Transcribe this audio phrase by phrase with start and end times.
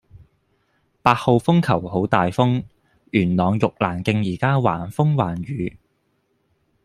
[1.03, 2.63] 八號風球好大風，
[3.11, 5.77] 元朗玉蘭徑依家橫風橫雨